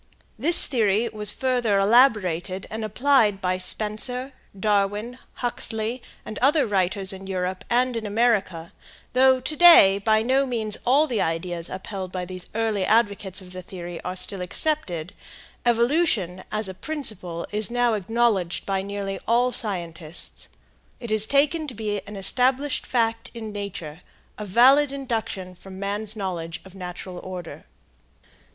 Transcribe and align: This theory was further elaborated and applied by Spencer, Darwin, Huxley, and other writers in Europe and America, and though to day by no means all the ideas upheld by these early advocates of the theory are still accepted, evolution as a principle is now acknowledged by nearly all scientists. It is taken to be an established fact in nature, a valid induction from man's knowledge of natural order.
This 0.39 0.65
theory 0.65 1.07
was 1.09 1.31
further 1.31 1.77
elaborated 1.77 2.65
and 2.71 2.83
applied 2.83 3.39
by 3.39 3.59
Spencer, 3.59 4.33
Darwin, 4.59 5.19
Huxley, 5.33 6.01
and 6.25 6.39
other 6.39 6.65
writers 6.65 7.13
in 7.13 7.27
Europe 7.27 7.63
and 7.69 7.95
America, 7.95 8.73
and 8.73 9.03
though 9.13 9.39
to 9.39 9.55
day 9.55 9.99
by 9.99 10.23
no 10.23 10.47
means 10.47 10.75
all 10.87 11.05
the 11.05 11.21
ideas 11.21 11.69
upheld 11.69 12.11
by 12.11 12.25
these 12.25 12.47
early 12.55 12.83
advocates 12.83 13.41
of 13.41 13.53
the 13.53 13.61
theory 13.61 14.01
are 14.01 14.15
still 14.15 14.41
accepted, 14.41 15.13
evolution 15.67 16.43
as 16.51 16.67
a 16.67 16.73
principle 16.73 17.45
is 17.51 17.69
now 17.69 17.93
acknowledged 17.93 18.65
by 18.65 18.81
nearly 18.81 19.19
all 19.27 19.51
scientists. 19.51 20.49
It 20.99 21.11
is 21.11 21.27
taken 21.27 21.67
to 21.67 21.75
be 21.75 22.01
an 22.07 22.15
established 22.15 22.87
fact 22.87 23.29
in 23.35 23.51
nature, 23.51 24.01
a 24.39 24.45
valid 24.45 24.91
induction 24.91 25.53
from 25.53 25.77
man's 25.77 26.15
knowledge 26.15 26.59
of 26.65 26.73
natural 26.73 27.19
order. 27.19 27.67